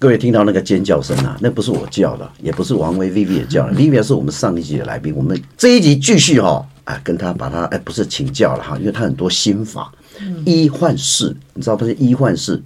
[0.00, 5.14] 各位听到那个尖叫声啊，那不是我叫的，也不是王威 Vivian 叫的，Vivian 是我们上一集的来宾。
[5.14, 9.92] 我们这一集继续哈，啊，跟他把他哎，不是请教了哈，因为他很多心法，
[10.46, 12.62] 一换四，你知道不是一换四，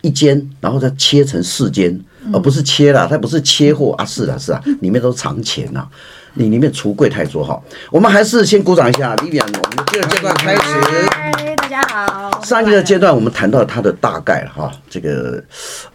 [0.00, 2.00] 一间，然后再切成四间，
[2.32, 5.86] 而不是切了，它不是切货啊，是啊是啊，里面都藏钱呐，
[6.32, 7.62] 你里面橱柜太多哈。
[7.90, 11.09] 我们还是先鼓掌一下，Vivian，我们的第二阶段开始。
[11.70, 15.40] 大家好，上一个阶段我们谈到它的大概哈，这个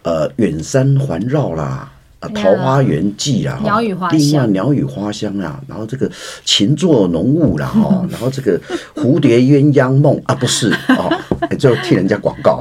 [0.04, 6.10] 呃远山环绕啦，啊桃花源记啊，鸟语花香，鸟语花香啊，然后这个
[6.46, 8.58] 琴作浓雾啦哈， 然后这个
[8.96, 11.12] 蝴蝶鸳鸯梦啊不是哦，
[11.60, 12.58] 就替人家广告，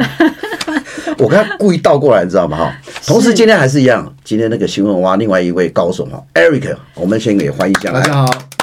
[1.19, 2.77] 我刚才故意倒过来，你知道吗哈？
[3.07, 8.54] 同时今天还是一样，今天那个新闻挖另外一位高手哈，Eric，我们先给欢迎一下，大家好。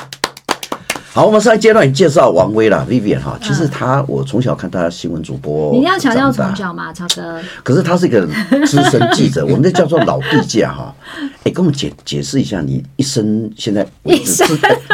[1.13, 3.37] 好，我们上一阶段已经介绍王威了，Vivian 哈。
[3.43, 7.37] 其实他，我从小看他新闻主播，你要强调从小嘛，超哥。
[7.63, 8.25] 可是他是一个
[8.65, 10.95] 资深记者， 我们这叫做老地价哈。
[11.43, 14.47] 哎，跟我们解解释一下，你一生现在一生，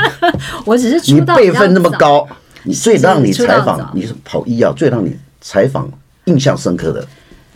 [0.66, 2.28] 我只是你辈分那么高，
[2.64, 5.88] 你最让你采访，你是跑医药，最让你采访
[6.26, 7.08] 印象深刻的。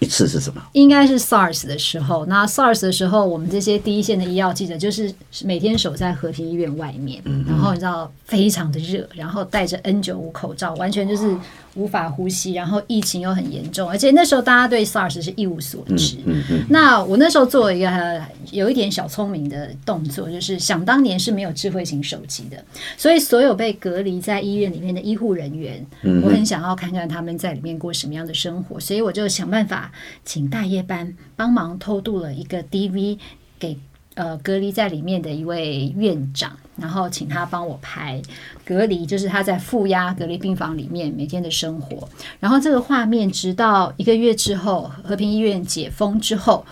[0.02, 0.62] 一次是什么？
[0.74, 2.26] 应该是 SARS 的时候。
[2.26, 5.14] 那 SARS 的时候，我们这些第一线的医药记者，就是
[5.46, 11.38] 每天守在和平医院外面，嗯、然后你知道非常的热，然后戴着 N95 口罩，完全就是。
[11.76, 16.18] 无法呼吸，然后疫情又很严重，而且那时候大家对 SARS 是一无所知。
[16.26, 22.64] 嗯嗯嗯、那我那时候做了一个有一点小聪明的动作，就是想当年是没有智慧型手机的，
[22.98, 29.92] 所以所有被隔离在医院里面的医护人员，嗯、我很想要看看他们在里面过什么样的生活，所以我就想办法
[30.26, 33.18] 请大夜班帮忙偷渡了一个 DV
[33.58, 33.78] 给。
[34.16, 38.20] 呃，隔离在里面的一位院长，然后请他帮我拍
[38.66, 42.10] 隔离，就是他在负压隔离病房里面每天的生活。
[42.40, 46.66] 然后这个画面，直到一个月之后，和平医院解封之后，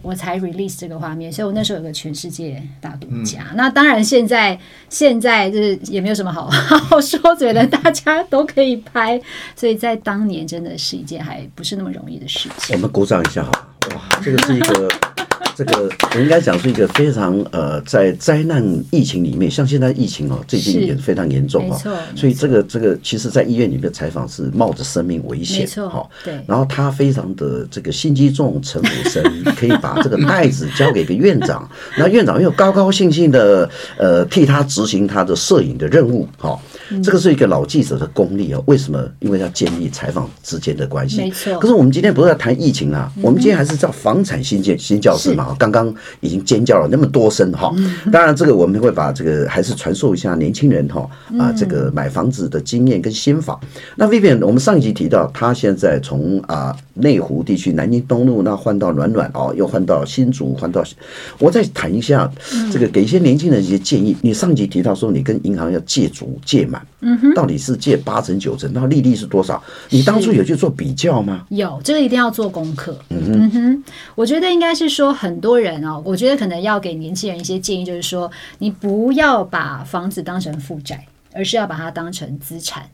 [0.00, 1.30] 我才 release 这个画面。
[1.30, 3.48] 所以我那时候有个全世界大独家。
[3.50, 4.58] 嗯、那当然，现在
[4.88, 9.20] 现在就是也没有什么好好说嘴的，大家都可以拍。
[9.54, 12.74] 所以在当年，真的是一件还不是那么容易的事情。
[12.74, 13.68] 我们鼓掌一下哈！
[13.94, 14.88] 哇，这个是一个。
[15.56, 21.78] 这个我应该讲是一个非常呃，在灾难疫情里面，像现在疫情哦，最近也非常严重哈，
[22.16, 26.34] 所以这个这个，其实在医院里面的采访是冒着生命危险，哈，对。
[26.46, 29.22] 然后他非常的这个心机重，城府深，
[29.56, 31.68] 可以把这个袋子交给一个院长，
[31.98, 33.68] 那院长又高高兴兴的
[33.98, 36.58] 呃替他执行他的摄影的任务，哈。
[37.02, 38.62] 这个是一个老记者的功力哦。
[38.66, 39.00] 为什么？
[39.20, 41.18] 因为要建立采访之间的关系。
[41.18, 41.58] 没错。
[41.58, 45.54] 可是我们今天不是要谈疫情啊，我们今天还是叫房产新建新教室嘛。
[45.58, 47.72] 刚刚已经尖叫了那么多声哈。
[48.10, 51.08] 当然，这个我们会把这个还是传授一下年轻人哈
[51.38, 53.58] 啊这个买房子的经验跟心法。
[53.96, 60.84] 那 Vivian，我们上一集提到，他现在从啊内湖地区南京东路那换到暖暖哦，又换到新竹，换到。
[61.38, 62.30] 我再谈一下
[62.72, 64.16] 这个，给一些年轻人一些建议。
[64.22, 66.79] 你上一集提到说，你跟银行要借足借满。
[67.00, 69.62] 嗯哼，到底是借八成九成，然后利率是多少？
[69.90, 71.46] 你当初有去做比较吗？
[71.48, 72.98] 有，这个一定要做功课。
[73.08, 82.84] 嗯哼，嗯哼，我觉得应该是说，很多人哦，我觉得可能要给年轻人一些建议，就是说，你不要把房子当成负债，而是要把它当成资产。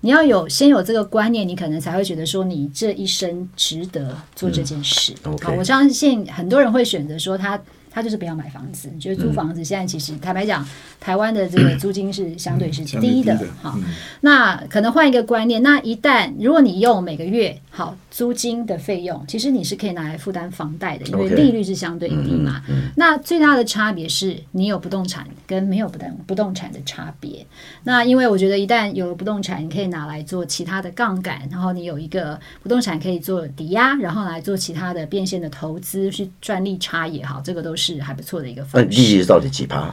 [0.00, 5.12] 你要有先有这个观念，你可能才会觉得说，你这一生值得做这件事。
[5.24, 5.44] 嗯 okay。
[5.44, 7.60] 好，我相信很多人会选择说他。
[7.96, 10.62] 他就是不要买房子，觉得租房子现在其实坦白讲，
[11.00, 13.74] 台湾的这个租金是相对是低的哈。
[14.20, 22.62] 那可能换一个观念，那一旦如果你用每个月好租金的费用，其实你是可以拿来负担房贷的，因为利率是相对低嘛。
[22.96, 27.44] 那最大的差别是你有不动产跟没有不动不动产的差别。
[27.84, 37.96] 那因为我觉得一旦有了不动产，你可以拿来做其他的杠杆，然后你有一个不动产可以做抵押，然后来做其他的变现的投资去赚利差也好，这个都是。
[38.06, 38.88] 还不错的一个方式。
[38.88, 39.92] 利率到底几趴？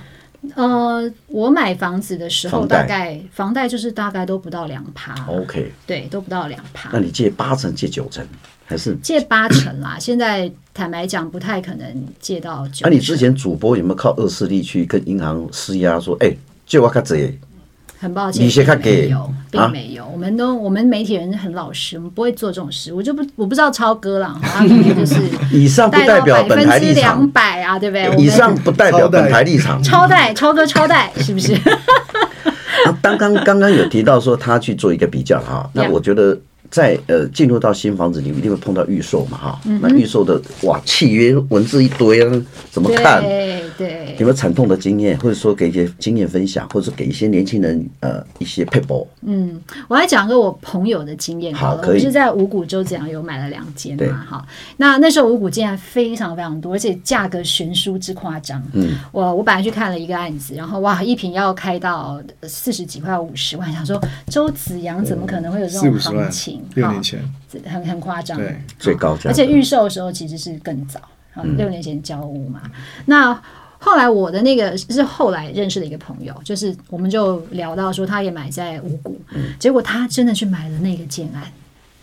[0.56, 5.16] 呃，我买房子的时候，大概房贷就是大概都不到两趴。
[5.28, 6.90] OK，对，都不到两趴。
[6.92, 8.28] 那你借八成，借九成，
[8.66, 9.98] 还是借八成啦？
[10.02, 12.86] 现在坦白讲，不太可能借到九。
[12.86, 17.34] 那、啊、你之前主播有没有靠恶势力去跟银行施压，说，哎、欸，借我卡借？
[18.04, 20.06] 很抱歉，没有，并没有。
[20.12, 22.94] 我们都我们媒体人很老实，我们不会做这种事。
[22.94, 25.16] 我就不我不知道超哥了，他就是
[25.54, 28.14] 以上不代表本台立场，两百啊，对不对？
[28.22, 29.82] 以上不代表本台立场。
[29.82, 31.54] 超代，超哥超代，是不是？
[32.86, 36.38] 啊，刚刚刚刚有提到说他去做一个比较哈，那我觉得
[36.74, 43.22] 在呃进入到新房子，你一定会碰到预售嘛，哈、嗯，那预售的哇，契约文字一堆啊，怎么看？
[43.22, 49.08] 对对，有没有惨痛的经验，或者说给一些经验分享，或者说给一些年轻人呃一些 p e p l e？
[49.22, 51.98] 嗯，我来讲个我朋友的经验好了，好，可以。
[51.98, 54.48] 我是在五股周子阳有买了两间嘛，哈，
[54.78, 58.60] 那那时候五股竟然非常非常多，而且价格悬殊之夸张。
[58.74, 66.63] 嗯，我我本来去看了一个案子，然后哇，一坪要开到四十几块五十万，想说周子阳怎么可能会有这种行情？
[66.76, 67.20] 六年前，
[67.66, 71.00] 很很夸张，对，最高价，而且预售的时候其实是更早，
[71.58, 72.62] 六年前交屋嘛。
[73.06, 73.40] 那
[73.80, 79.20] 后来我的那个是后来认识的一个朋友，就是我们就聊到说，他也买在五股，
[79.60, 81.44] 结果他真的去买了那个建案。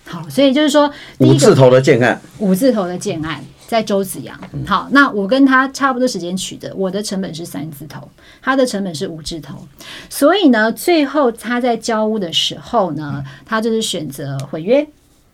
[0.04, 4.36] 好，所以就是说，五字头的建案，五字头的建案在周子阳。
[4.66, 8.00] 好，那我跟他差不多时间取的，我的成本是三字头，
[8.42, 9.64] 他的成本是五字头，
[10.08, 14.84] 所以呢，最后他在交屋的时候呢，他就是选择毁约，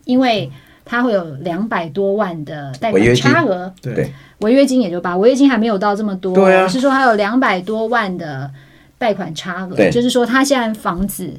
[0.05, 0.53] 因为
[0.85, 8.51] 他会有两百多万的贷款差额，对，违约金也就罢，违约金还没有到这么多，对啊，是说他有两百多万的
[8.99, 11.33] 贷款差额，就是说他现在房子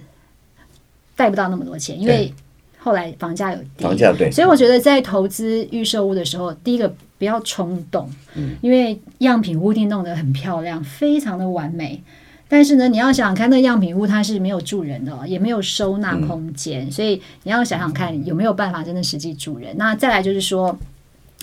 [1.16, 2.34] 贷不到那么多钱，因为。
[2.80, 12.02] 后来房价有跌，房价对，所以我觉得在投资预售屋的时候，第一个不要冲动，嗯，因为样品屋一定弄得很漂亮，非常的完美，
[12.48, 19.76] 但是呢，你要想想看，那样品屋它是没有住人的，也没有收纳空间，嗯，所以你要想想看有没有办法真的实际住人。
[19.78, 20.78] 那再来就是说，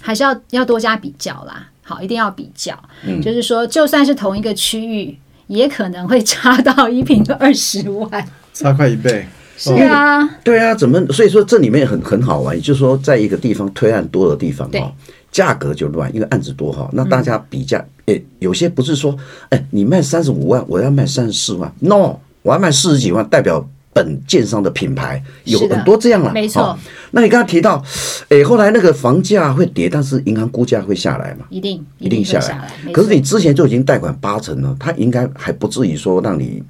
[0.00, 9.26] 还是要要多加比较啦，好，一定要比较，嗯，就是说，就算是同一个区域，也可能会差到一平二十万，差快一倍。
[9.56, 11.00] 是啊，对啊，怎么？
[11.12, 14.92] 所以说这里面很很好玩，也就是说，在一个地方推案多的地方哈，
[15.30, 16.90] 价格就乱，因为案子多哈。
[16.92, 19.16] 那大家比价，哎，有些不是说，
[19.50, 26.76] 哎，你卖三十五万，我要卖三十四万，no，我要卖四十几万，代表本建商的品牌有很多这样了，没错。
[27.12, 27.80] 那你刚刚提到，
[28.30, 31.46] 哎，后来那个房价会跌，但是银行估价会下来嘛？
[31.48, 32.68] 一定一定下来。
[32.92, 36.60] 可是你之前就已经贷款八成了，他应该还不至于说让你。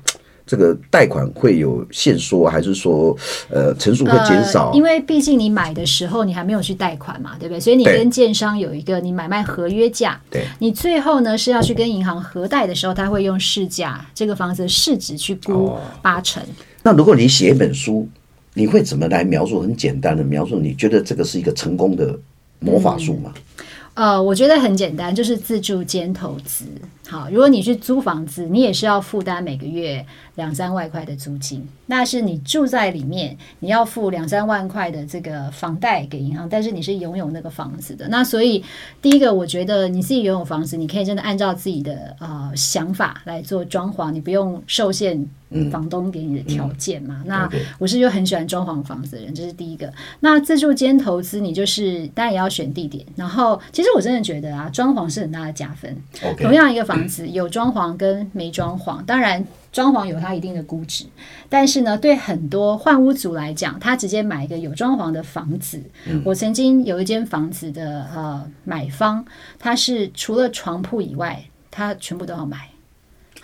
[0.46, 3.16] 这个贷款会有限缩，还是说，
[3.48, 4.70] 呃，成数会减少？
[4.70, 7.58] 呃，因为毕竟你买的时候你还没有去贷款嘛，对不对？
[7.60, 16.42] 所以你跟建商有一个你买卖合约价，对，你最后呢是要去跟银行核贷的时候，他会用市价这个房子的市值去估八成。
[16.42, 16.46] 哦。
[16.82, 18.06] 那如果你写一本书，
[18.52, 19.62] 你会怎么来描述？
[19.62, 22.18] 很简单的描述，你觉得这个是一个成功的
[22.60, 23.32] 魔法术吗？
[23.34, 23.63] 嗯
[23.94, 26.64] 呃，我觉得很简单，就是自助兼投资。
[27.08, 30.04] 好，如果你去租房子，你也是要负担每个月
[30.34, 31.66] 两三万块的租金。
[31.86, 38.08] 那是你住在里面，你要付两三万块的这个房贷给银行，但是你是拥有那个房子的。
[38.08, 38.64] 那所以，
[39.02, 45.28] 第一个，我觉得你自己拥有房子，你可以真的按照自己的呃想法来做装潢，你不用受限。
[45.70, 49.88] 房东给你的条件嘛，嗯嗯、那我是就很喜欢装潢房子的人，这是第一个。
[50.18, 53.06] 那自住间投资，你就是当然也要选地点。
[53.14, 55.96] 然后，其实我真的觉得啊，装潢是很大的加分。
[56.38, 61.04] 同样一个房子，有装潢跟没装潢，当然装潢有它一定的估值，
[61.48, 65.82] 但是呢，对很多换屋族来讲，他直接买一个有装潢的房子。
[66.06, 69.24] 嗯、我曾经有一间房子的呃买方，
[69.58, 72.70] 他是除了床铺以外，他全部都要买。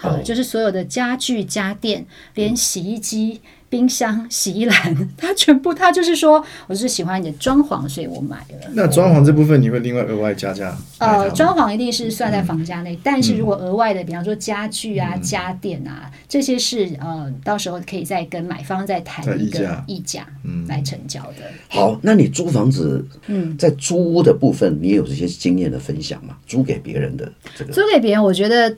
[0.00, 2.05] 好，就是所有的家具家电，
[2.35, 3.38] 连洗衣机、
[3.69, 8.70] 冰箱、洗衣篮， 它全部，它就是说，我是喜欢你的装潢，所以我买了。
[8.73, 10.75] 那装潢这部分你会另外额外加价？
[10.99, 21.44] 呃，装潢一定是算在房价内，嗯、但是如果额外的，比方说家具啊、嗯、家电啊，这些是呃，到时候可以再跟买方再谈一个议价，嗯，来成交的。
[21.69, 26.36] 好，那你租房子，嗯，在租屋的部分，你有这些经验的分享吗？
[26.46, 28.74] 租给别人的这个，租给别人，我觉得。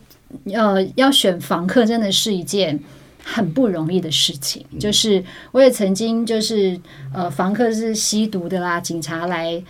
[0.52, 2.78] 呃，要选房客真的是一件
[3.24, 4.64] 很不容易的事情。
[4.72, 5.22] 嗯、就是
[5.52, 6.78] 我也曾经就是
[7.12, 9.62] 呃，房客是吸毒的啦，警察来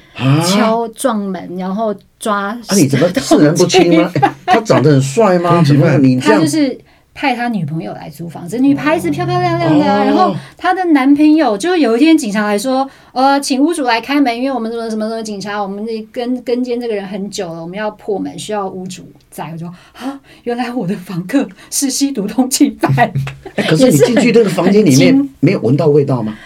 [0.44, 2.48] 敲撞门，啊、然后抓。
[2.48, 4.12] 啊，你怎么视人不清吗？
[4.46, 5.62] 他长得很帅吗？
[6.00, 6.78] 你这样他就是。
[7.14, 19.50] 派他女朋友来租房子，女孩子漂漂亮亮的，啊，然后他的男朋友就有一天警察来说，呃，请屋主来开门，因为我们什么什么什么警察，我们这跟跟监这个人很久了，我们要破门，需要屋主在。
[19.52, 22.94] 我就啊，原来我的房客是吸毒通缉犯。
[22.96, 23.12] 欸，
[23.68, 26.36] 可是你进去这个房间里面 没有闻到味道吗？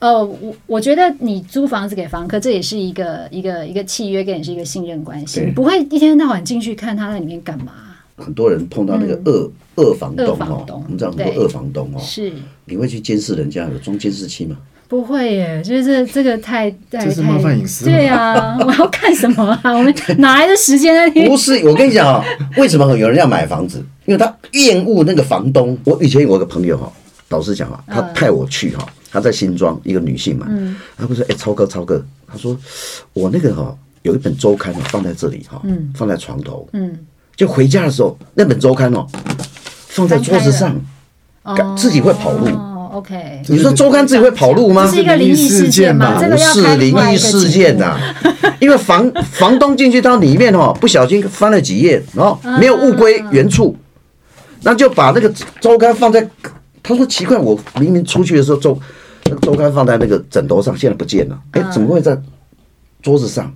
[0.00, 7.72] 呃，我我觉得你租房子给房客，这也是一个一个一个契约，跟也是一个信任关系，你不会一天到晚进去看他在里面干嘛。
[8.16, 12.32] 很多人碰到那个二、嗯、二房东哦，我们知道很多二房东哦，是
[12.66, 14.56] 你会去监视人家有装监视器吗？
[14.88, 17.86] 不会耶，就是这个太太这是冒犯隐私。
[17.86, 19.72] 对啊， 我要看什么啊？
[19.72, 21.10] 我们 哪来的时间？
[21.26, 22.22] 不是，我跟你讲啊，
[22.58, 23.82] 为什么有人要买房子？
[24.04, 25.78] 因为他厌恶那个房东。
[25.84, 26.92] 我以前有个朋友哈，
[27.30, 32.54] 老实讲啊，他派我去哈，他在新庄，一个女性嘛，嗯，他会说：“哎，超哥，超哥，他说
[33.14, 35.62] 我那个哈有一本周刊哦，放在这里哈，
[35.94, 36.98] 放在床头，嗯，
[37.42, 39.04] 就回家的时候，那本周刊哦
[39.88, 40.80] 放在桌子上，
[41.76, 42.46] 自己会跑路。
[42.46, 44.84] 哦 OK，你说周刊自己会跑路吗？
[44.84, 46.20] 这是一个灵异事件吗？
[46.20, 47.98] 不是灵异事件呐，
[48.60, 53.74] 因为房房东进去到里面哦，不小心翻了几页，然后没有物归原处，
[54.62, 56.28] 那就把那个周刊放在。
[56.80, 58.78] 他说奇怪，我明明出去的时候周
[59.24, 61.38] 那个周刊放在那个枕头上，现在不见了。
[61.52, 62.16] 哎，怎么会在
[63.00, 63.52] 桌子上？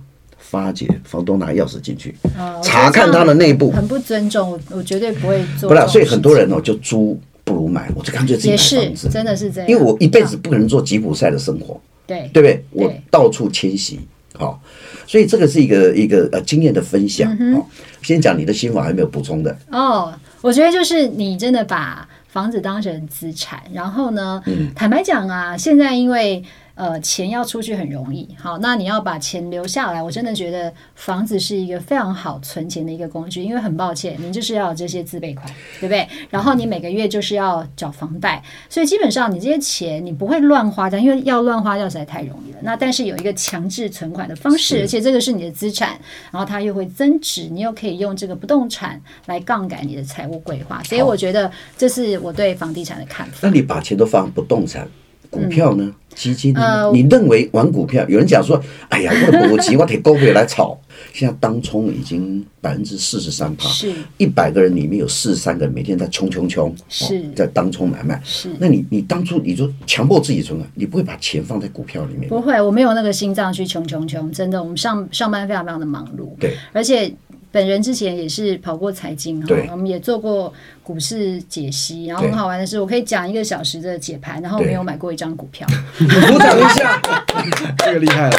[0.49, 2.15] 发觉房东拿钥匙进去，
[2.63, 4.51] 查看他的内部，很不尊重。
[4.51, 5.67] 我我绝对不会做。
[5.67, 9.09] 不了，所以很多人哦，就租不如买，我就干脆自己买房子。
[9.09, 12.63] 真的是这样，因为我一辈子不可能做吉普赛的生活，对对不对？
[12.71, 13.99] 我到处迁徙，
[14.35, 14.57] 好，
[15.05, 17.29] 所以这个是一个一个呃经验的分享。
[17.53, 17.69] 好，
[18.01, 19.53] 先讲你的心法，还没有补充的。
[19.69, 22.07] 哦，我觉得就是你真的把。
[22.29, 26.41] 房子当成资产，然后呢，嗯、坦白讲啊，现在因为。
[26.77, 36.07] 呃，钱要出去很容易，好，那你要把钱留下来，我真的觉得房子是一个非常好存钱的一个工具，因为很抱歉，您就是要有这些自备款，对不对？
[36.29, 42.59] 然后你每个月就是要缴房贷，所以基本上你这些钱你不会乱花掉，因为要乱花掉实在太容易了。
[42.61, 45.99] 那但是有一个强制存款的方式，而且这个是你的资产，
[46.31, 53.39] 然后它又会增值，你又可以用这个不动产来杠杆你的财务规划，所以我觉得这是我对房地产的看法。
[53.41, 54.87] 那你把钱都放不动产？
[55.29, 55.93] 股票呢？
[56.15, 56.89] 基金呢？
[56.91, 58.03] 你认为玩股票？
[58.09, 60.75] 有人讲说：“哎呀，我的股基我得高回来炒。”
[61.13, 68.19] 现在当冲已经百分之四十三趴，是一百个人里面有四十三个人每天在冲冲冲，是在当冲买卖。
[68.23, 70.67] 是，那你你当初你就强迫自己存款？
[70.73, 72.27] 你不会把钱放在股票里面？
[72.29, 74.31] 不会，我没有那个心脏去冲冲冲。
[74.31, 76.29] 真的，我们上上班非常非常的忙碌。
[76.39, 77.13] 对，而且。
[77.51, 80.51] 本人之前也是跑过财经哈，我们也做过
[80.83, 85.67] 股市解析，然后很好玩的是，我可以讲一个小时的解盘，然后没有买过一张股票。
[85.97, 87.01] 鼓掌一下，
[87.79, 88.37] 这个厉害了。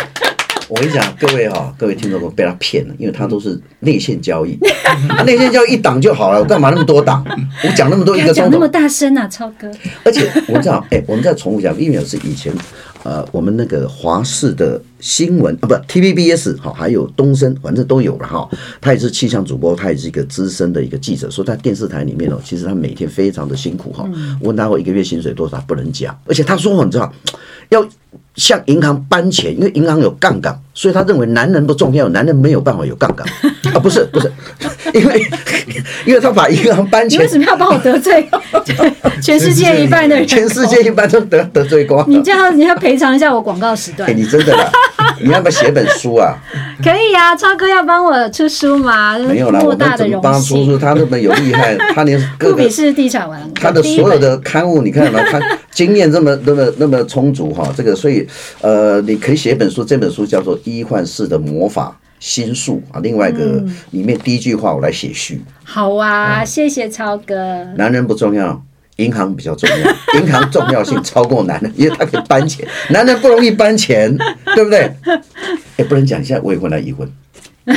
[0.68, 4.58] 我跟你讲，各位哈，各位听众都被他骗了，因为他都是内线交易，
[5.24, 7.24] 内线交易一档就好了，我干嘛那么多档？
[7.64, 9.70] 我讲那么多一个钟头，讲那么大声啊，超哥。
[10.04, 12.52] 而且我知道，哎，我们再重复讲，因为是以前。
[13.04, 18.48] 呃，我们那个华视的新闻啊，不，TVBS 好，还有东森，反正都有了哈。
[18.80, 24.08] 他也是气象主播，他也是一个资深的一个记者，说在电视台里面哦，其实他每天非常的辛苦哈。
[24.40, 27.12] 我问他我一个月薪水多少，不能讲，而且他说你知道
[27.70, 27.86] 要。
[28.36, 33.26] 向银行搬钱，因为银行有杠杆，所以他认为男人不重要，男人没有办法有杠杆
[33.74, 33.80] 啊！
[33.82, 34.32] 不是不是，
[34.94, 35.20] 因为
[36.06, 38.26] 因为他把银行搬钱，你为什么要把我得罪
[39.20, 40.24] 全世界一半的人？
[40.24, 42.08] 全世界一半都得得罪光。
[42.08, 44.08] 你这样你要赔偿一下我广告时段。
[44.08, 44.70] 欸、你真的啦？
[45.22, 46.36] 你要不要写本书啊？
[46.82, 49.18] 可以啊，超哥要帮我出书吗？
[49.18, 50.78] 没有啦，我们怎么帮他出书？
[50.78, 58.26] 他那么有厉害， 他连富比是地产王，他的所有的刊物，你看嘛，他经验这么那么那么充足哈，这个所以。
[58.60, 63.00] 呃，你可以写一本书，这本书叫做《一换四的魔法心术》啊。
[63.02, 63.62] 另外一个
[63.92, 65.42] 里面第一句话我来写序。
[65.64, 67.64] 好啊，谢谢超哥。
[67.76, 68.60] 男人不重要，
[68.98, 69.76] 银行比较重要。
[70.20, 72.66] 银行重要性超过男人，因为他可以搬钱。
[72.90, 74.16] 男人不容易搬钱，
[74.54, 74.92] 对不对？
[75.76, 77.10] 也，不能讲，现在未婚来已婚。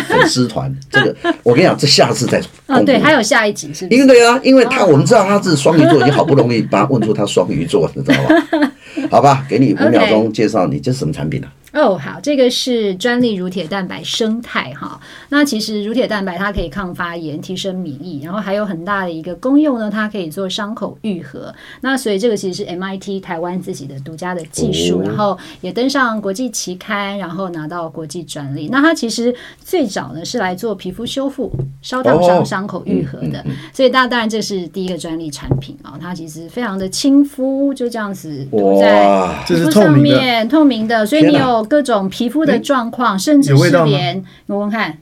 [0.07, 1.13] 粉丝团，这个
[1.43, 3.85] 我跟你讲，这下次再哦，对，还有下一集是？
[3.89, 8.71] 因为对啊，因为他我们知道他是双鱼座，已经好不容易把他问出他双鱼座，你知道吧？
[9.11, 11.47] 好吧，给你五秒钟介绍你这是什么产品呢？
[11.73, 14.99] 哦，好，这个是专利乳铁蛋白生态哈。
[15.29, 21.53] 那其实乳铁蛋白它可以抗发炎、提升免疫，然后还有很大的一个功用呢，它可以做伤口愈合。
[21.79, 28.67] 那所以这个其实是 MIT 台湾自己的独家的技术，然后也登上国际期刊，然后拿到国际专利。
[28.69, 31.49] 那它其实最早呢是来做皮肤修复、
[31.81, 33.41] 烧烫伤、伤口愈合的。
[33.71, 41.60] 所以大当然这是第一个专利产品啊，它其实非常的亲肤，就这样子涂在皮肤上面，透明的，所以你有。
[41.63, 44.97] 各种皮肤的状况，甚至是连我闻看。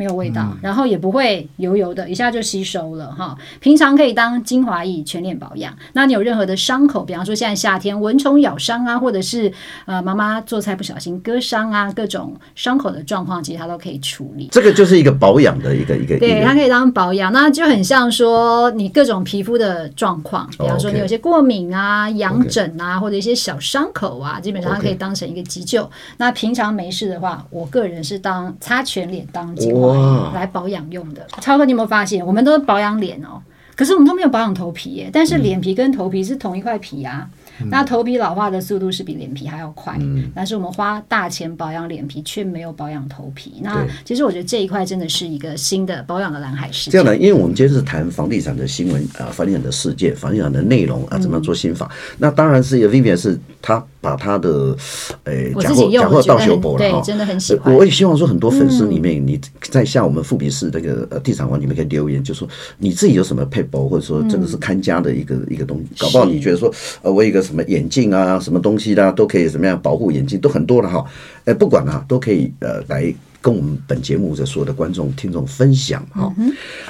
[0.00, 3.36] 没有味道，嗯、然后也不会油油的，一下就吸收了哈。
[3.60, 5.76] 平常可以当精华液全脸保养。
[5.92, 9.52] 那你有任何的伤口，比方说现在夏天蚊虫咬伤啊，或者是
[9.84, 14.48] 呃妈妈做菜不小心割伤啊，各种伤口的状况，其实它都可以处理。
[14.52, 16.18] 这个就是一个保养的一个一个。
[16.18, 25.88] 对，它可以当保养，那就很像说你各种皮肤的状况，比方说你有些过敏啊、痒疹啊，或者一些小伤口啊，基本上它可以当成一个急救。
[26.16, 29.89] 那平常没事的话，我个人是当擦全脸当精华。
[30.34, 33.40] 来保养用的，超哥，你有没有发现，我们都是保养脸哦，
[33.74, 37.28] 可是我们都没有保养头皮耶，但是脸皮跟头皮是同一块皮啊。
[37.68, 43.60] 那头皮老化的速度是比脸皮还要快，嗯、但是我们花大钱保养脸皮，却没有保养头皮。
[43.62, 46.92] 那其实我觉得这一块真的是一个新的保养的蓝海市场。
[46.92, 51.90] 这样的，因为我们今天是谈房地产的新闻啊，房地产的事件，房地产的内容啊，怎么样做新法？
[52.16, 54.76] 那当然是 Vivian 是他把他的
[55.24, 57.74] 诶假货假货到修博了哈，真的很喜欢。
[57.74, 68.38] 我也希望说很多粉丝里面，嗯、你在像我们富比士这个呃地产王里面可以留言，就说你自己有什么配包，或者说这个是看家的一个、嗯、一个东西，搞不好你觉得说呃我有一个什么眼镜啊。
[68.40, 71.04] 什么东西啦，都可以怎么样保护眼睛，都很多了哈。
[71.44, 76.32] 哎，不管啊，都可以呃来跟我们本节目的所有的观众听众分享哈。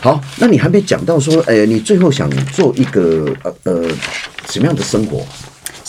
[0.00, 3.88] 好，那你还没讲到说，哎，你最后想做一个呃呃
[4.48, 5.22] 什么样的生活？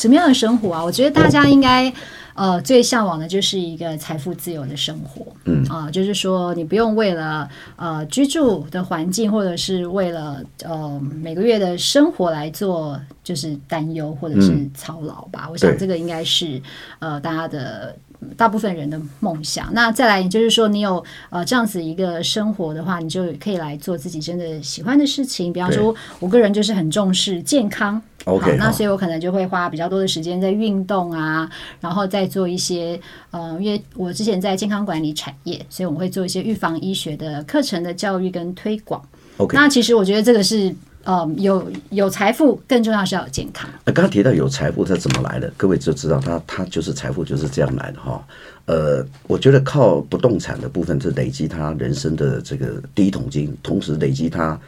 [0.02, 0.84] 什么样的生活啊？
[0.84, 1.94] 我觉得大家应该。
[2.34, 15.44] 呃，最向往的就是一个财富自由的生活，嗯啊、呃，就是说你不用为了呃居住的环境，或者是为了呃每个月的生活来做就是担忧或者是操劳吧。
[15.48, 16.60] 嗯、我想这个应该是
[17.00, 17.94] 呃大家的。
[18.38, 19.74] 大部分人的梦想。
[19.74, 25.52] 那再来，就是说，你有呃这样子一个生活的话，你就可以来做自己真的喜欢的事情。
[25.52, 31.50] 比方说，我个人就是很重视健康，OK，那所以我可能就会花比较多的时间在运动啊，
[31.80, 33.00] 然后再做一些
[33.32, 39.02] 呃，因为我之前在健康管理产业，所以我会做一些预防医学的课程的教育跟推广。
[39.38, 40.74] OK，那其实我觉得这个是。
[41.04, 43.70] 呃，有有财富，更重要是要有健康。
[43.86, 45.52] 那刚刚提到有财富，它怎么来的？
[45.58, 48.24] 各位就知道，它它就是财富就是这样来的哈。
[48.66, 54.60] 呃，我觉得靠不动产的部分是累积他人生的这个第一桶金，同时累积他。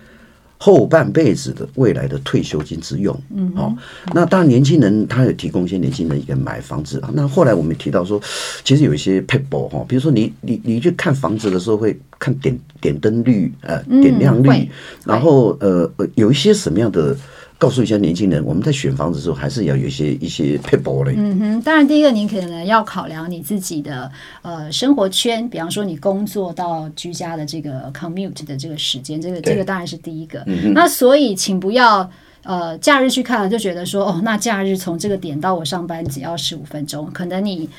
[0.63, 3.75] 后半辈子的未来的退休金之用，嗯，好，
[4.13, 7.11] 那当然年轻人他有提供一些年轻人一个买房子啊。
[7.13, 8.17] 那后来我们提到说，
[8.63, 14.69] 其实有一些 people 哈，比如说你你你去看房子的时候会看点点灯率，呃，点亮率，
[15.03, 17.13] 然后呃有一些什么样的。
[17.57, 21.13] 告诉一下年轻人，我们在选房子的时候，还是要有一些一些撇步的。
[21.15, 30.43] 嗯哼，当然，第一个你可能要考量你自己的呃生活圈，比方说你工作到居家的这个 commute 的这个时间，这个这个当然是第一个。
[30.47, 32.09] 嗯、那所以，请不要
[32.43, 37.69] 呃假日去看了就觉得说哦，那假日从这个点到我上班只要十五分钟，可能你。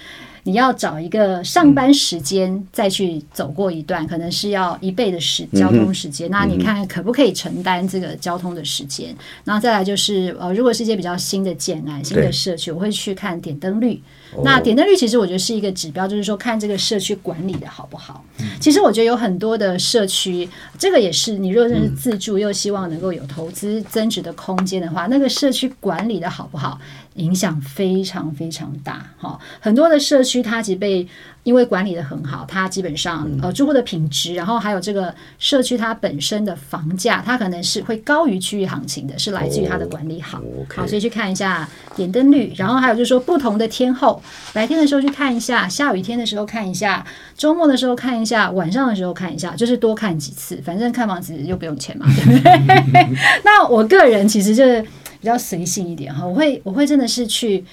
[0.44, 6.30] 你要找一个上班时间再去走过一段，可能是要一倍的时交通时间。
[6.30, 9.14] 那你看可不可以承担这个交通的时间？
[9.44, 14.00] 然后再来就是呃，如果是一些比较新的建案、新的社区，我会去看点灯率。
[14.42, 18.24] 那点灯率其实我觉得是一个指标，就是说看这个社区管理的好不好。
[18.58, 26.78] 其实我觉得有很多的社区，这个也是你若认识自住又希望能够有投资增值的空间的话，那个社区管理的好不好？
[27.14, 31.06] 影响非常非常大，哈，很多的社区它其实被
[31.44, 40.42] 因为管理得很好，它基本上呃住户的品质，然后还有这个社区它本身的房价，它可能是会高于区域行情的，是来自于它的管理好，
[40.74, 44.20] 好，所以去看一下点灯率，然后还有就是说不同的天后，
[44.52, 53.08] 白天的时候去看一下，下雨天的时候看一下，周末的时候看一下，晚上的时候看一下，就是多看几次，反正看房子又不用钱嘛，对不对？
[53.44, 54.84] 那我个人其实就是。
[55.20, 57.64] 比较随性一点哈，我会我会真的是去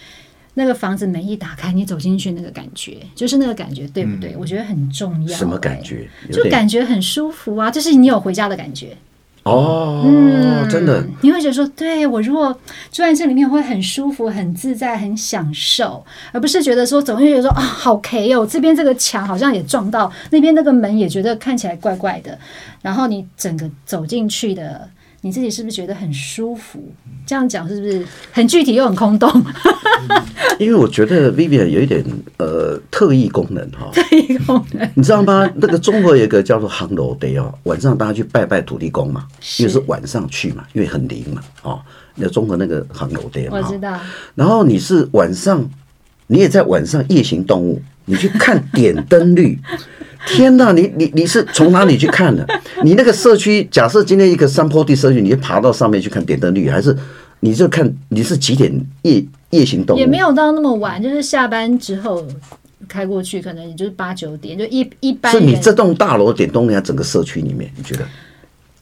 [0.53, 4.31] 那个房子门一打开，你走进去那个感觉，就是那个感觉，对不对？
[4.33, 5.37] 嗯、我觉得很重要。
[5.37, 6.09] 什么感觉？
[6.31, 8.97] 就感觉很舒服啊，就是你有回家的感觉。
[9.43, 12.53] 哦，嗯，真的，你会觉得说，对，我如果
[12.91, 22.37] 住在这里面会很舒服、很自在、很享受，而不是觉得说总会觉得说啊，好 K 哦，这边这个墙好像也撞到，那边那个门也觉得看起来怪怪的，
[22.81, 24.87] 然后你整个走进去的。
[25.21, 26.91] 你自己是不是觉得很舒服？
[27.25, 29.29] 这样讲是不是很具体又很空洞？
[30.59, 32.03] 因为我觉得 Vivian 有一点
[32.37, 35.49] 呃特异功能哈， 特异功能，你知道吗？
[35.55, 39.27] 那个中国有一个叫做杭楼 day 哦，晚上大家去拜拜土地公嘛，
[39.59, 41.81] 因为是晚上去嘛，因为很灵嘛，哦，
[42.15, 43.99] 那中国那个烘炉地我知道。
[44.35, 45.63] 然后你是晚上，
[46.27, 49.59] 你也在晚上夜行动物，你去看点灯率。
[50.27, 52.45] 天呐，你你你是从哪里去看的？
[52.83, 56.95] 你那个社区，假设今天一个山坡地社区，你就爬到上面去看点灯率，还是
[57.39, 58.71] 你就看你是几点
[59.03, 59.97] 夜夜行动？
[59.97, 62.25] 也没有到那么晚，就是下班之后
[62.87, 65.31] 开过去，可能也就是八九点，就一一般。
[65.31, 68.05] 是你这栋大楼点灯量整个社区里面，你觉得？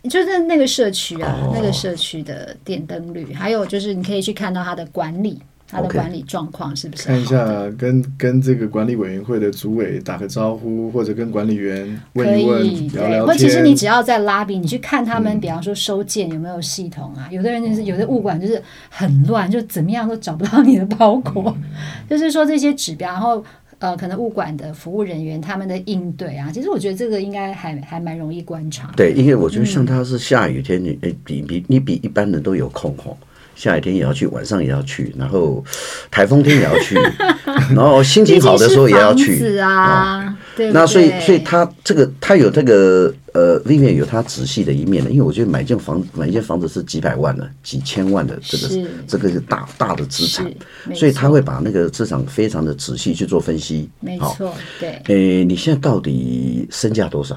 [0.10, 5.38] 就是那个社区啊，哦、那个社区的点灯率，还有就是你可以去看到它的管理。
[5.72, 7.08] 他的管理状况是不是？
[7.08, 13.28] 看一下，跟跟这个管理委员会的主委打个招呼，或者跟管理员问一问，聊聊天。
[13.28, 17.30] 或其实你只要在 lobby，你去看他们，嗯、比方说收件有没有系统啊？
[17.30, 21.56] 有的人就是有的物管就是很乱，就怎么样都找不到你的包裹。
[21.56, 21.64] 嗯、
[22.10, 23.44] 就是说这些指标，然后
[23.78, 28.92] 呃，可能物管的服务人员他们的应对啊，其实我觉得这个应该还还蛮容易观察。
[28.98, 33.16] 对，因为我觉得像他是下雨天，你诶比比你比一般人都有空吼。
[33.60, 35.62] 下雨天也要去，晚上也要去，然后
[36.10, 36.96] 台风天也要去，
[37.76, 40.34] 然后心情好的时候也要去啊。
[40.56, 50.50] 对，那所以所以他这个他有这个呃，Vivian 有他仔细的一面的，因为我觉得买间房买一间房子是几百万的、几千万的，这个是这个是大大的资产，
[50.96, 53.90] 所以他会把那个资产非常的仔细去做分析。
[54.00, 55.02] 没错，对。
[55.08, 57.36] 诶，你现在到底身价多少？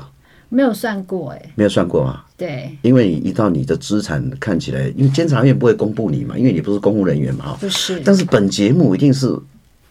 [0.49, 2.25] 没有算过哎，没有算过啊。
[2.43, 8.01] 对，因为一到你的资产看起来，因为监察院不会公布你嘛，因为你不是公务人员嘛，哈不是。
[8.05, 9.39] 但是本节目一定是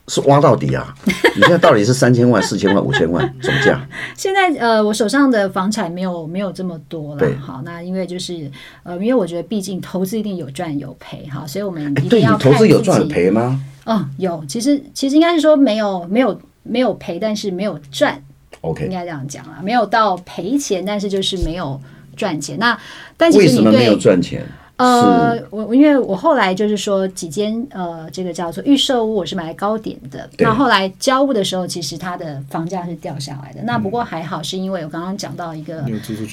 [0.08, 0.94] 是挖到底啊！
[1.06, 3.88] 你现在到底是三千万、四千万、五千万 总价？
[4.18, 7.20] 现在呃，我手上的房产没有没有这么多了。
[7.20, 8.52] 对，好，那因为就是
[8.84, 13.64] 呃，因为我觉得毕竟投资一定有赚有赔哈，所以我们一定要投资有赚赔吗？
[13.86, 18.22] 哦，有，其实其实应该是说没有没有没有赔，但是没有赚。
[18.62, 21.80] OK，应该这样讲啊，没有到赔钱，但是就是没有
[22.16, 22.58] 赚钱。
[22.60, 22.78] 那
[23.18, 24.46] 但其实你对，为什么没有赚钱？
[24.78, 30.28] 呃，我因为我后来就是说几间呃，这个叫做预售屋，我是买来高点的。
[30.40, 33.62] 那后来交屋的时候，其实它的房价是掉下来的。
[33.64, 35.86] 那不过还好，是因为我刚刚讲到一个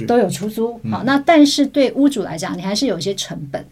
[0.06, 0.80] 都有出租。
[0.90, 3.62] 好，那但是对屋主来讲，你还是有一些成本，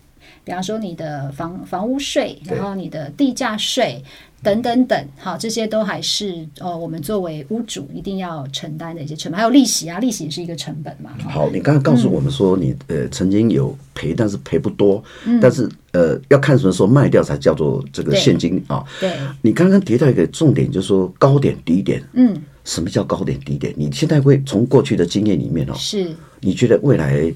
[0.44, 4.04] 比方说你的房房屋税，然后你的地价税。
[4.42, 11.10] 等等等，好，这些都还是呃，我们作为屋主一定要承担的一些成本，还有利息啊，利息也是一个成本嘛。
[11.28, 18.84] 好，你刚刚告诉我们说你、嗯、呃曾经有赔，但是赔不多，嗯、但是呃要看什么时候卖掉才叫做这个现金啊。
[19.00, 22.00] 对，你刚刚提到一个重点，就是说高点低点。
[22.12, 23.74] 嗯，什么叫高点低点？
[23.76, 27.32] 你现在会从过去的经验里面哦，是你觉得未来？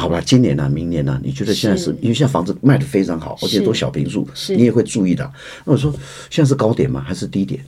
[0.00, 1.20] 好吧，今年呢、啊，明年呢、啊？
[1.22, 5.30] 你觉得现在是，是因为现在房子卖的非常好，而且都小平数，你也会注意的。
[5.66, 5.92] 那我说，
[6.30, 7.04] 现在是高点吗？
[7.06, 7.62] 还是低点？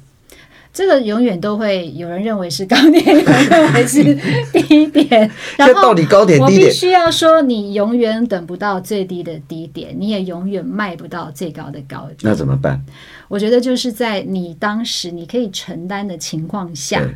[0.72, 4.02] 这个永远都会有人认为是高点，有人认为是
[4.50, 5.30] 低点。
[5.58, 6.60] 然后到底高点低点？
[6.62, 12.16] 我必须要说，你永远等不到最低的低点，你也永远卖不到最高的高点。
[12.22, 12.82] 那怎么办？
[13.28, 17.06] 我觉得就是在你当时你可以承担的情况下。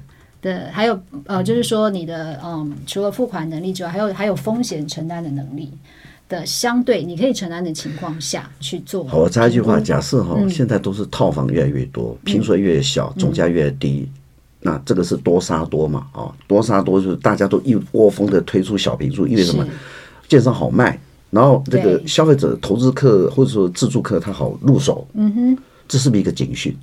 [0.47, 5.71] 的还有呃，就是说你的嗯，除了付款能力之外，还有还有风险承担的能力
[6.29, 9.05] 的相对，你可以承担的情况下去做。
[9.05, 14.13] 好，我插一句话，假设哈，嗯、现在都是套房越来越多，平数越小，总价越低，嗯、
[14.61, 16.07] 那这个是多杀多嘛？
[16.13, 19.67] 啊，多杀多就是大家都一窝蜂的推出小平数，因为什么？
[20.29, 20.99] 建商好卖，
[21.31, 25.07] 然后这个消费者、投资客或者说自住客他好入手。
[25.15, 26.77] 嗯哼，这是不是一个警讯？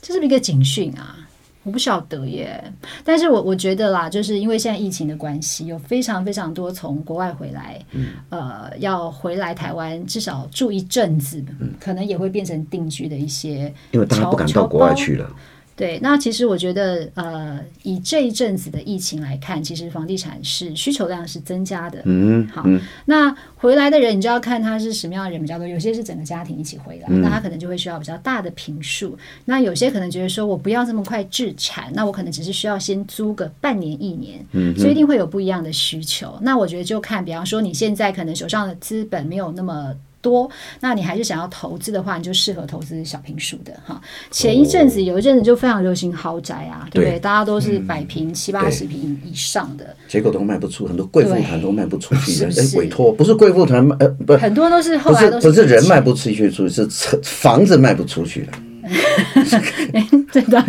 [0.00, 1.16] 这是不是一个警讯啊？
[1.64, 2.62] 我不晓得耶，
[3.04, 15.30] 但是我我觉得啦，就是因为现在疫情的关系，有非常非常多从国外回来，嗯、呃，要回来台湾至少住一阵子，嗯、可能也会变成定居的一些，因为大家不敢到国外去了。
[15.74, 22.02] 对，那其实我觉得，呃，以这一阵子的疫情来看，其实房地产是需求量是增加的。
[22.04, 25.66] 嗯，好，嗯、那回来的人，你就要看他是什么样的人比较多。
[25.66, 29.16] 有些是整个家庭一起回来，嗯、那他可能就会需要比较大的平数。
[29.46, 34.44] 那有些可能觉得说，我不要这么快置产，那我可能只是需要先租个半年一年。
[34.52, 36.38] 嗯，所以一定会有不一样的需求。
[36.42, 39.94] 那我觉得就看，比方说你现在可能手上的资本没有那么。
[40.22, 40.48] 多，
[40.80, 44.00] 那你还是想要投资的话，你就适合投资小平数的哈。
[44.30, 47.18] 前一阵子有一阵子就非常流行豪宅啊，对不对？
[47.18, 52.44] 大家都是百平、七八十平以上的，结果都卖不出，很多贵妇团都卖不出去。
[52.44, 56.88] 人，委托不是贵妇团，呃，不，很多都是后来都是不是人卖不出去，出是
[57.22, 58.52] 房子卖不出去了。
[60.32, 60.64] 真的，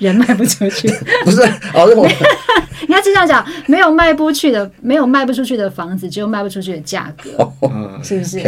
[0.00, 0.88] 人卖不出去，
[1.24, 1.40] 不是
[1.74, 1.88] 哦。
[2.88, 7.30] 你要 这样讲，没有卖不去的，没有卖不出去的房子，只有卖不出去的价格，
[8.02, 8.40] 是不是？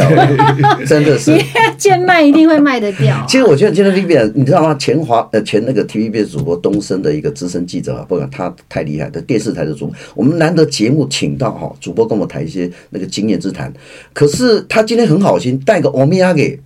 [0.85, 1.37] 真的是，
[1.77, 3.23] 贱卖一定会卖得掉。
[3.27, 4.75] 其实我觉得今天 Vivian，你知道吗？
[4.75, 13.71] 前华呃前那个 TVB 主播东升的一个资深记者啊，不管他太厉害的电视台的主播，我们难得节目请到哈主播跟我们谈一些那个经验之谈。
[14.13, 16.59] 可是他今天很好心带个欧米亚给，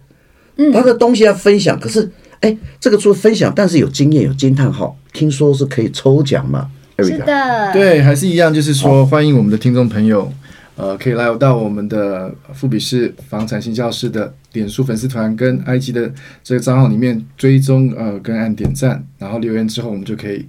[0.73, 1.79] 他的东西要分享。
[1.79, 2.09] 可是
[2.41, 6.69] 哎，这个除了分享，但是有经验有惊叹号，听说是可以抽奖嘛？
[6.97, 10.31] 是的，对，还是一样，就是说，欢迎我们的听众朋友，
[10.75, 20.45] 呃，可以来到我们的富比士房产新教室的脸书粉丝团跟 IG 的这个账号里面追踪，呃，跟按点赞，然后留言之后，我们就可以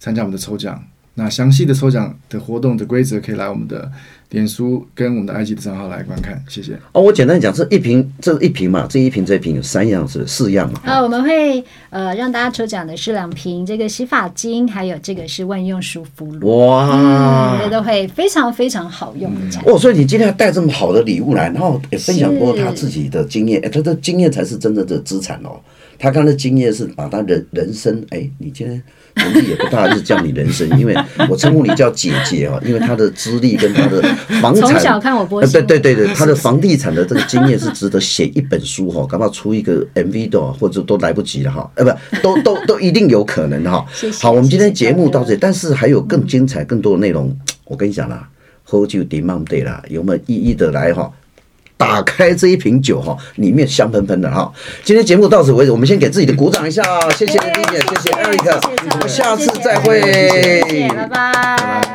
[0.00, 0.82] 参加我们的抽奖。
[1.16, 3.88] 那详细的抽奖的活动的规则，可以来我们的
[4.30, 6.76] 脸书跟我们的 IG 的账号来观看，谢谢。
[6.90, 10.80] 哦，我简单讲，这一瓶，这一瓶嘛，这一瓶这一瓶有三样是四样嘛。
[10.84, 16.66] 啊，我们会呃让大家抽奖的是两瓶这个洗发精，还有这个是万用舒肤露。
[16.66, 19.60] 哇，这、嗯、都会非常非常好用的。
[19.66, 25.60] 哦，所以你今天还带这么好的礼物来，然后也分享过他自己的经验，哎，他的经验才是真正的资产哦。
[25.98, 28.82] 他刚才经验是把他的人生，哎，你今天
[29.16, 30.96] 年纪也不大，就叫你人生， 因为
[31.28, 34.02] 我称呼你叫姐姐哦，因为他的资历跟他的
[34.40, 41.90] 房产， 从小看我播，对对对对，他的房地产的这个经验是值得写一本书哈，搞不好出一个 MV 的，或者都来不及了哈，呃，不，
[42.22, 43.84] 都都都一定有可能哈。
[44.20, 48.28] 好，我们今天节目到这里，但是还有更精彩、更多的内容，我跟你讲啦，
[48.62, 51.10] 喝酒点满对啦，有没有一一的来哈？
[51.76, 54.50] 打开这一瓶酒哈，里面香喷喷的哈。
[54.82, 58.60] 今天节目到此为止，我们先给自己的鼓掌一下，谢谢丽丽姐，谢谢 Eric，
[58.92, 61.93] 我们下次再会，拜拜。